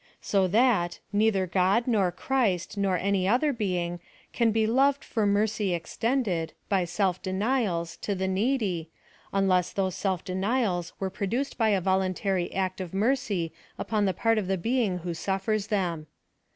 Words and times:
So 0.23 0.47
that, 0.47 0.97
neither 1.13 1.45
God, 1.45 1.85
nor 1.85 2.11
Christ, 2.11 2.75
nut 2.75 2.97
any 3.03 3.27
other 3.27 3.53
being, 3.53 3.99
can 4.33 4.49
be 4.51 4.65
loved 4.65 5.03
for 5.03 5.27
mercy 5.27 5.75
extended, 5.75 6.53
by 6.69 6.85
self 6.85 7.21
denials, 7.21 7.97
to 7.97 8.15
the 8.15 8.27
needy, 8.27 8.89
unless 9.31 9.71
those 9.71 9.93
self 9.93 10.25
deni 10.25 10.63
als 10.65 10.91
were 10.99 11.11
produced 11.11 11.55
by 11.55 11.69
a 11.69 11.81
voluntary 11.81 12.51
act 12.51 12.81
of 12.81 12.95
mercy 12.95 13.53
upon 13.77 14.05
the 14.05 14.13
part 14.15 14.39
of 14.39 14.47
the 14.47 14.57
being 14.57 15.01
wlio 15.01 15.15
suffers 15.15 15.67
them. 15.67 16.07